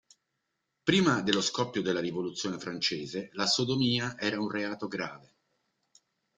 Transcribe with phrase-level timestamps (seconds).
[0.81, 5.35] Prima dello scoppio della rivoluzione francese la sodomia era un reato grave.